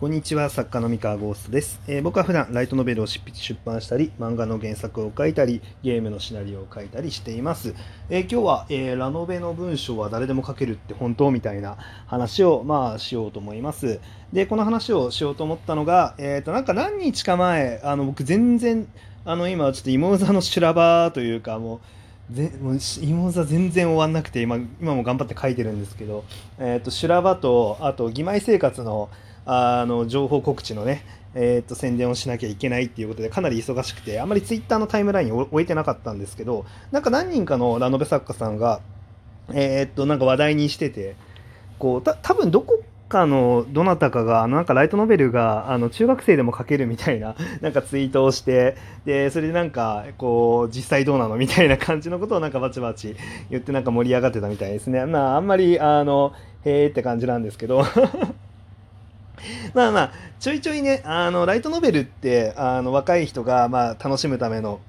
[0.00, 7.74] こんにちは、作家の三河ゴーストです、えー僕は普段ライトノベルを執筆出版したり、漫画の原作を書いたり、ゲームのシナリオを書いたりしています。
[8.08, 11.76] えー今日は、えーラノベの文章は誰でも書けるって本当みたいな
[12.06, 14.00] 話を、まあ、しようと思います。
[14.32, 18.88] で、この話をしようと思ったのが、えっ、と、なんか何日か前、あの、僕全然、
[19.26, 21.82] あの、今ちょっと芋座の修羅場というか、も
[22.30, 26.24] う、ぜもう芋座全然終わんなくて今今も頑張って書いてるんですけど、
[26.58, 29.10] えー、と修羅場とあと義妹生活の
[29.52, 31.04] あの情報告知のね、
[31.34, 38.80] えー、と宣伝をしなきゃいけないっていうことでかなり忙しくてあまりツイッターのタイムラインを終えてなかったんですけどなんか何人かのラノベ作家さんが、
[39.52, 41.16] えー、となんか話題にしてて
[41.80, 51.34] こうた多分どこかのどなたかがなんかライトノベルがあの中学生でも書けるみたいな なんかツイートをしてでそれでなんかこう実際どうなの？
[51.34, 53.16] みたいな感じのことをなんかバチバチ
[53.50, 55.06] 言ってなんか盛り上がってたみたいですね。
[55.06, 57.84] まああんまりあのへーって感じなんですけど。
[59.74, 64.80] まあまあちょいちょいねあのライトノベルってあの若い人がまあ楽しむための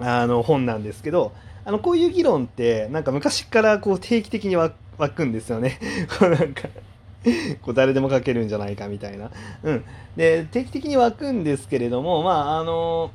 [0.00, 1.32] あの本なんですけど
[1.64, 4.70] あのこういう議論ってなんか昔からこう定期的に湧
[5.14, 5.78] くんですよね。
[6.18, 6.68] こうなんか
[7.62, 9.30] こう誰でも書けるんじゃないかみたいな。
[9.62, 9.84] うん、
[10.16, 13.10] で定期的に湧くんですけれどもまああの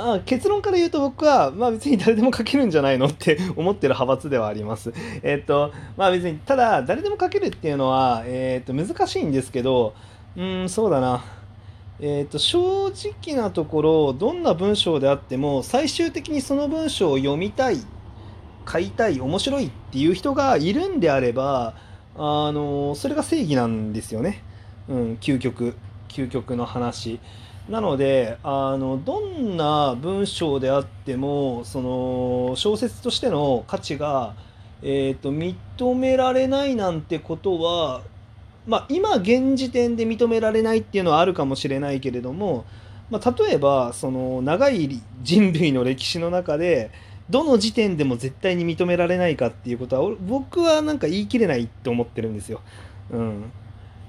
[0.00, 4.92] あ結論から言うと僕は、まあ、別に誰でも書けるんじゃないのって 思ってる派閥ではあります。
[5.24, 9.94] えっとまあ別にただ誰でも書けるっていうのは、えっと難しいんですけど
[10.36, 11.24] うんそうだな。
[12.00, 17.78] えー、と正直なところどんな文章であっても最終的にその文章を読みたい
[18.72, 21.74] 書いたい面白いっていう人がいるんであれば
[22.16, 24.44] あのそれが正義なんですよね、
[24.88, 25.74] うん、究極
[26.08, 27.18] 究極の話
[27.68, 34.34] なのであのどんな文章であってもその小説としての価値が、
[34.82, 38.02] えー、と認められないなんてことは
[38.68, 42.66] まあ、今現時点で認められないっていうのはあるかもしれないけれども、
[43.08, 46.90] まあ、例えばその長い人類の歴史の中で
[47.30, 52.60] どの時点でも絶対に認められないかっていうことは僕はなんか言い切れないと思ってるんですよ。
[53.10, 53.52] うん、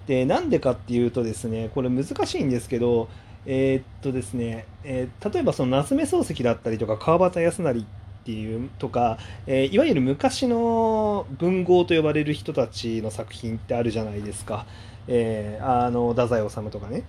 [0.08, 3.08] でなんでかっていうとですねこれ難しいんですけど
[3.46, 7.84] えーっとですね、えー例えばその夏目漱石だったりとか川端康成っ
[8.26, 9.18] ていうとか、
[9.48, 14.66] えーいわゆる昔の文豪と呼ばれる人たちの作品ってあるじゃないですか、
[15.08, 17.04] えーあの太宰治とかね。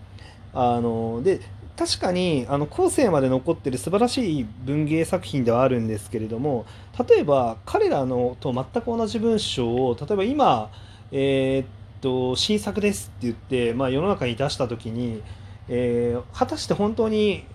[0.53, 1.41] あので
[1.77, 6.67] 確かにあの後世まで残ってる素晴らしい文芸作品ではあるんですけれども
[7.09, 10.71] 例えば彼らのと全く同じ文章を例えば今、
[11.13, 11.67] えーっ
[12.01, 15.23] と新作ですって言って、まあ、世の中に出した時に、
[15.71, 17.47] えー果たして本当に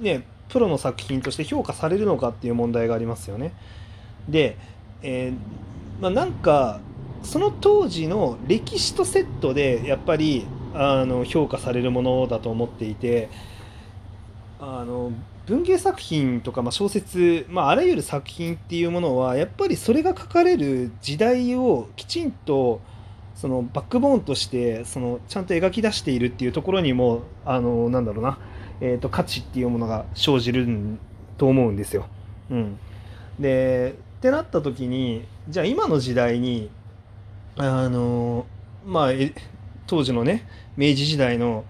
[0.00, 3.54] ねプロの作品として評価されるのかっていう問題がありますよね。
[4.28, 4.58] で、
[5.02, 6.80] えーまあ、なんか
[7.22, 13.30] その当時の歴史とセットでやっぱりあの評価されるものだと思っていて
[14.60, 15.12] あの
[15.46, 22.80] 文芸作品とか、まあ、小説、まあ、あらゆる作品っていうものはやっぱりそれが書かれる時代をきちんと
[23.42, 28.38] そのバックボーンとしてそのちゃんと描き出しているっていうところにもあのなんだろうな、
[28.80, 30.64] えー、と価値っていうものが生じる
[31.38, 32.06] と思うんですよ。
[32.50, 32.78] うん、
[33.40, 36.70] でってなった時にじゃあ今の時代に
[37.56, 38.46] あの
[38.86, 39.10] まあ
[39.88, 41.64] 当時のね明治時代の、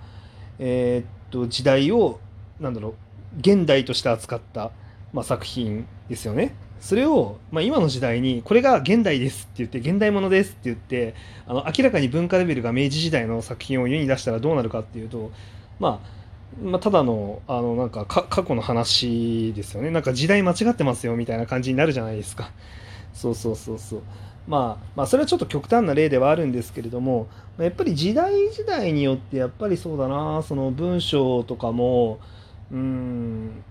[0.59, 2.21] えーっと時代を
[2.60, 2.94] なんだろう
[3.39, 4.72] 現代として扱った、
[5.15, 6.54] まあ、作品ですよね。
[6.82, 11.15] それを、まあ、今の時代にこれが現代ですって言って現代ものですって言って
[11.47, 15.31] あの明らかに文化レベルが明治時代の作品を世に出したらどうなるかっていうと、
[15.78, 22.50] まあ、まあただのあのなんかか過去の話ですよねなんか時代間違ってますよみたいな感じになるじゃないですか。
[23.15, 24.03] そうそうそうそう。
[24.48, 27.28] まあ、まあそれはちょっと極端な例ではあるんですけれども
[27.59, 32.19] やっぱり時代時代によってやっぱりそうだなその文章とかも
[32.72, 33.62] うん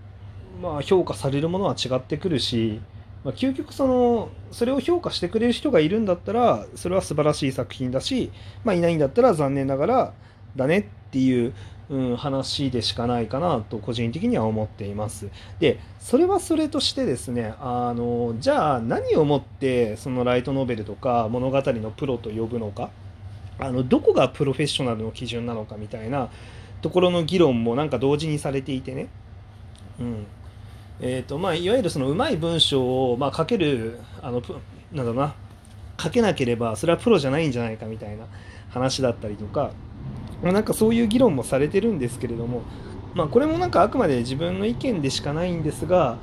[0.62, 2.80] まあ評価されるものは違ってくるし、
[3.24, 8.32] まあ、究極そのそれを評価してくれる人がいるんだったらそれは素晴らしい作品だし、
[8.64, 10.12] まあ、いないんだったら残念ながら
[10.56, 11.54] だねっていう、
[11.88, 15.28] うん、話でしかないかなと個人的には思っています。
[15.60, 22.90] でそれはそれとしてですねあのじゃあ何をもってそのライトノベルとか物語のプロと呼ぶのか
[23.58, 26.30] あのどこがプロフェッショナルの基準なのかみたいな
[26.80, 29.08] ところの議論もなんか同時にされていてね、
[30.00, 30.26] うん
[31.04, 34.40] えーとまあ、いわゆるそのうまい文章を、まあ、書けるあの
[34.92, 35.34] なんだろうな
[36.00, 38.26] 書けなければそれはプロじゃないんじゃないかみたいな
[38.70, 39.72] 話だったりとか、
[40.44, 42.62] まあ、なんかそういう議論もされてるんですけれども、
[43.14, 46.18] まあ、これもなんかあくまで自分の意見でしかないんですが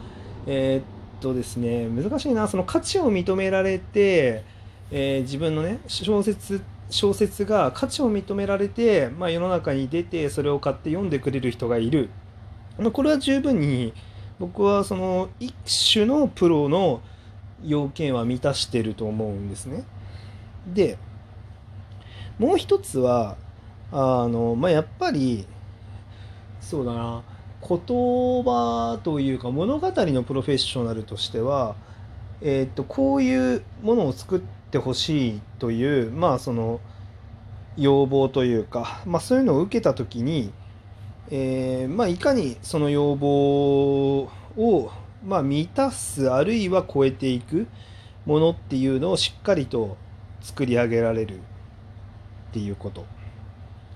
[0.48, 4.46] えーっとですね難しいなその価値を認められて、
[4.92, 12.10] えー自分のね小説小説が価値を認められて、まあ、世の中に出てそれを買って読んでくれる人がいる。
[12.94, 13.94] これは十分に
[14.40, 15.54] 僕はその一
[15.94, 17.02] 種のプロの
[17.64, 19.84] 要件は満たしてると思うんですね。
[20.74, 20.98] で
[22.38, 23.36] もう一つは
[23.92, 25.46] あの、まあ、やっぱり
[26.62, 27.24] そうだな
[27.62, 31.76] 言葉というか物語のプロフェッショナルとしては、
[32.42, 36.80] えー、とこういうものを作ってほしいというまあその
[37.80, 40.52] 要望というか、まあ、そういうのを受けた時に、
[41.32, 44.22] えー、まあ、いかにその要望
[44.58, 44.92] を、
[45.24, 47.68] まあ、満たすあるいは超えていく
[48.26, 49.98] ものっていうのをしっかりと
[50.42, 51.40] 作り上げられるっ
[52.54, 53.06] ていうこと。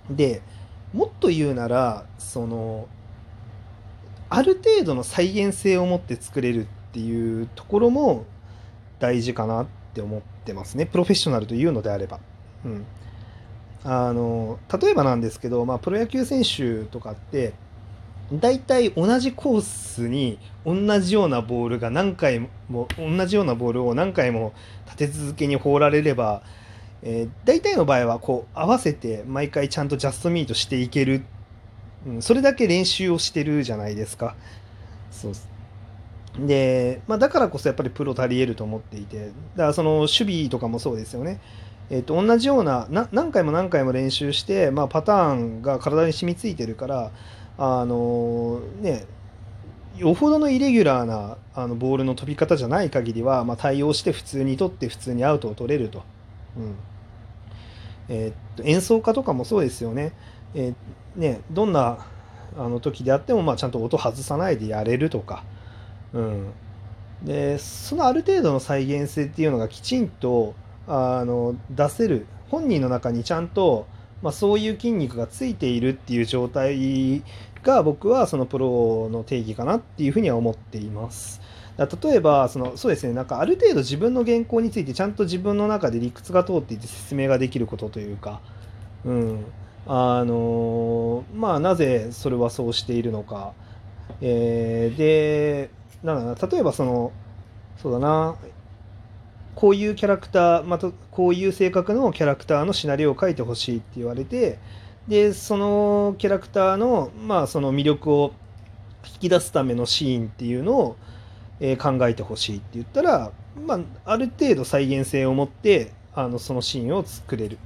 [0.09, 0.41] で
[0.93, 2.87] もっと言うならその
[4.29, 8.25] ある程度の再現性を持って作れるっていうところも
[8.99, 12.19] 大事かなって思ってますねプロフェッショナルというのであれば。
[12.65, 12.85] うん、
[13.83, 17.53] あの例えばなんですけど、まあ、プロ野球選手とかって
[18.31, 24.53] 大体同じコースに同じようなボールが何回も同じようなボールを何回も
[24.85, 26.43] 立て続けに放られれば、
[27.01, 31.25] えー、大体の場合はこう合わせて毎回ちゃんとジャストミートしていける
[32.05, 34.35] うん、それだけ練習をしてるじゃないですか。
[35.11, 35.33] そう
[36.39, 41.39] で、まあ、だからこそやっぱりプロ足りえると思っていて、だからその守備とかもそうですよね。
[41.89, 47.11] えー、と同じような何回も何回も練習して、まあ、パターンが体に染みついてるから
[47.57, 49.05] あのー、ね
[49.97, 56.03] よほどのイレギュラーなあのボールの飛び方じゃない限りは、まあ、対応して普通に取って普通にアウトを取れると。
[56.57, 56.75] うん
[58.09, 60.13] えー、っと演奏家とかもそうですよね。
[60.55, 62.05] えー、ね、どんな
[62.57, 65.43] あの時であっても、まあ、ちゃんと音外さないでやれるとか、
[66.13, 66.51] うん、
[67.23, 70.53] でそのある程度の再現性っていうのがきちんと
[70.87, 73.87] あの出せる本人の中にちゃんと、
[74.21, 77.23] まあ、そういう筋肉がついているっていう状態
[77.63, 81.41] が僕はそのプロの定義かなっていうふうには思っています。
[81.77, 88.41] だ例えばそのそうですねなんかある程度自分の原稿についてちゃんと自分の中で理屈が通っていて説明ができることというか、
[89.05, 89.45] うん、
[89.87, 93.53] あのまあなぜそれはそうしているのか、
[94.21, 95.71] えー、で
[96.03, 97.11] なんだ例えばその
[97.81, 98.35] そうだな
[99.55, 104.59] こういうキャラクターまたこういう性格のキャラクターのシナリオを書いてほしいって言われて
[105.07, 108.33] でそのキャラクターのまあその魅力を
[109.05, 110.97] 引き出すためのシーンっていうのを、
[111.59, 113.31] えー、考えてほしいって言ったら、
[113.65, 117.57] まあ、ある程度再現性を持ってあのそのシーンを作れる。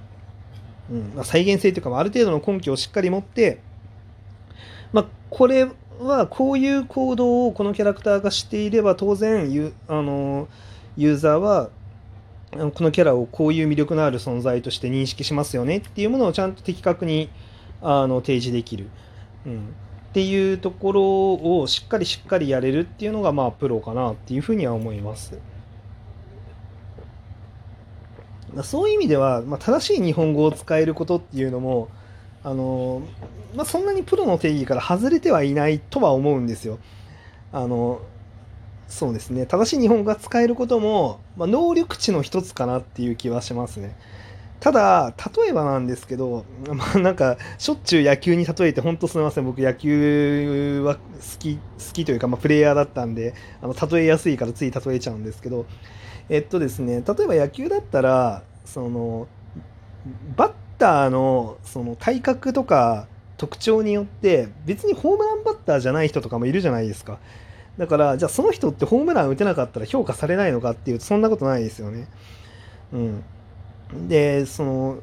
[0.90, 3.60] うんまあ、再現性というか、ある程度の根拠をしっかり持って、
[4.94, 5.68] まあ、これ
[6.00, 10.48] はこういう行動をこのキャラクターがしていれば当然ユあの
[10.96, 11.70] ユーザーは
[12.52, 17.30] このキャラをこういう魅力のある存在として認識しますよねっていうものをちゃんと的確に
[17.82, 18.90] あの提示できる、
[19.46, 19.58] うん、っ
[20.14, 25.38] ていうところをしっかりしっかりやれるっていうのがまあプロかなっていうふうには思います。
[28.64, 31.90] そういう意味では、まあ、正しい日本語を使えることっていうのも
[32.44, 33.04] あの、
[33.56, 36.80] まあ、そんなにプロの定義から外れてはいないとは思うんですよ。
[37.52, 38.02] あの
[38.88, 43.96] そうですね正しい日本語が使えることも、まあ、能力値の一つかなっていう気はしますね。
[44.60, 51.02] ただ例えばなんですけど、まあ、なんかしょっちゅう野球に例えて本当すみません僕野球は好
[51.38, 51.62] き好
[51.94, 55.68] きというか、まあ、プレイヤーだったんであの例えやすいからつい例えちゃうんですけど
[56.30, 59.28] えっとですね、例えば野球だったら、その、
[60.36, 67.18] バッターのその体格とか特徴によって別にホームランバッターじゃない人とかもいるじゃないですか。
[67.78, 72.08] だからじゃあその人ってホームラン打てなかったら評価されないのかっていうとそんなことないですよね。
[72.94, 73.24] うん。
[74.08, 75.00] で、その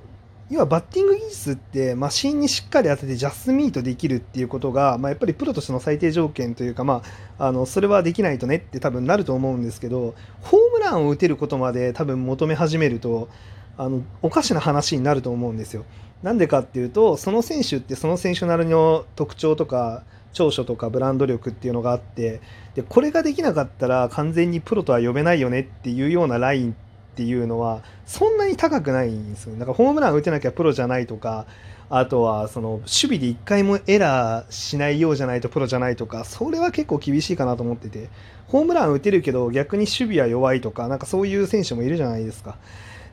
[0.50, 7.02] 要はバッティング技術ってマシンにしっかり当ててジャスミートできるっていうことが、まあ、やっぱりプロとしての最低条件というか、ま
[7.38, 13.30] あ、あのそれはできないとねって多分なると思うんですけどホームランを打てることまで多分求め始めると
[13.78, 15.84] あのおかしな話になると思うんですよ。
[16.22, 20.04] なんでかっていうとその選手ってその選手なりの特徴とか
[20.34, 22.42] 長所とかブランド力っていうのがあって
[22.74, 26.74] でこれができなかったら完全にプロとは呼べないよねっていうようなラインっ
[27.16, 29.54] ていうのはそんなに高くないんですよ。
[29.54, 31.46] だからホームラン打てなきゃプロじゃないとか
[31.88, 38.08] あとはその守備で1回もエラーしないようじゃないとプロじゃないとかそれは結構厳しいかなと思ってて
[38.48, 42.56] ホームラン打てるけど逆に守備は弱いとかなんかそういう選手もいるじゃないですか。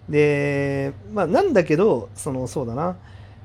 [0.10, 2.98] でまあなんだけどそのそうだな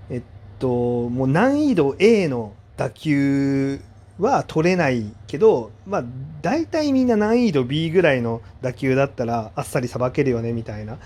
[0.09, 0.23] えっ
[0.59, 0.69] と
[1.11, 3.81] もう難易度 A の打球
[4.19, 6.05] は取れないけど、まあ、
[6.43, 10.99] 大体みんな難易度 B ぐらいの打球だったらあっさりさばけるよねみたいな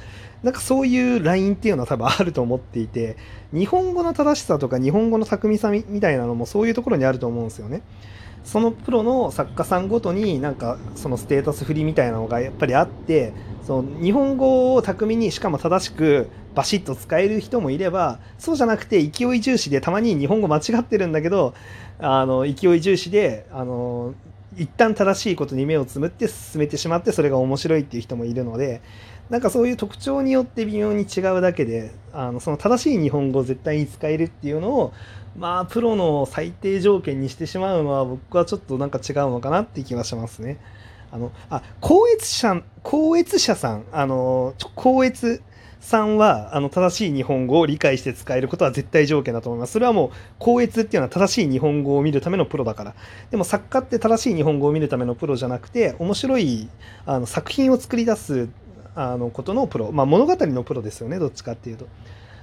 [0.43, 3.17] なんかそういうラインっていうのは多分あると思っていて
[3.53, 7.83] 日本語の正しさとか日本語の巧みさみたいなのもそういうところにあると思うんですよね。
[8.45, 13.33] そのプロの作家さんごとになんかそのステータス振りみたいなのがやっぱりあって
[13.67, 21.55] その日本語を巧みにしかも正しくバシッと使える人もいればそうじゃなくて勢い重視でたまに日本語間違ってるんだけど
[21.99, 24.15] あの勢い重視であの
[24.57, 28.81] 一旦正しいことに目をつむって進めてしまってそれが面白いっていう人もいるので
[29.31, 34.93] なんかそういう特徴によって微妙に違うだけであのその正しい日本語を絶対に使えるっていうのを
[35.39, 40.59] まあプロの最低条件にしてしまうのは僕はちょっとなんか違うのかなって気がしますね。
[41.13, 45.43] あのあ高越者高越者さんあの高越
[45.81, 49.73] さんはあの正しい日本語を理解して使えることは絶対条件だと思います。
[49.73, 52.95] それはもう、高越っていうのは正しい日本語を見るためのプロだから。
[53.31, 56.69] でも作家って正しい日本語を見るためのプロじゃなくて、面白い
[57.07, 58.49] あの作品を作り出す
[59.01, 61.87] あのことのプロ、まあ、物語のプロですよねどっちかっていうと。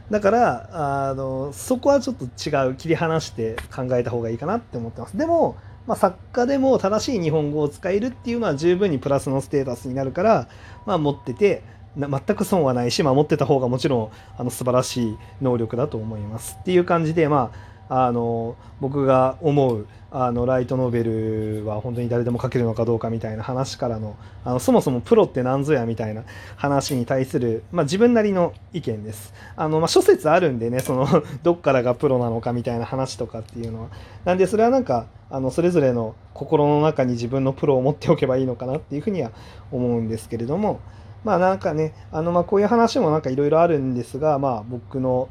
[0.10, 5.18] だからあのそこはちょっと違う切り離して考えた方がいいかなって思ってます。
[5.18, 10.48] でも、まあ、作家でも正しい日本語を使えるっていうのは十分にプラスのステータスになるから、
[10.86, 11.62] まあ、持ってて
[11.98, 16.58] 全く損はないし、まあ、持ってた方がもちろんあの素晴らしい能力だと思います。
[16.60, 24.16] っていう感じでまああの僕が思うあのライトノベルは本当に誰でも書けるのかどうかみたいな話からの
[24.46, 26.24] あのそもそもプロって何ぞやみたいな
[26.56, 29.34] 話に対する、まあ、自分なりの意見です。
[29.56, 31.08] あのまあ、諸説あるんでねその
[31.44, 33.88] どっからがプロなのかみたいな話とかっていうのは。
[34.24, 39.32] なんでそれはなんかあのそれぞれの心の中に自分のプロを持っておけばいいのかなっていうふうには
[39.72, 40.80] 思うんですけれども
[41.24, 45.28] まあなんかねあのまあこういう話もなんかいろいろあるんですがまあ僕の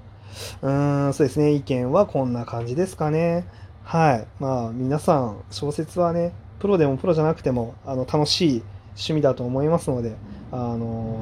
[0.63, 3.47] うーん、そうですね、意見はこんな感じですかね。
[3.83, 4.27] はい。
[4.41, 10.17] まあ、皆さん、小説はね、プロでもプロじゃなくても、あの、楽しい趣味だと思いますので、
[10.51, 11.19] あの、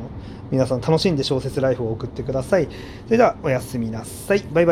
[0.51, 2.69] 皆さん楽しんで小説ライフを送ってください。
[3.07, 4.39] それでは、おやすみなさい。
[4.39, 4.63] バイバイ。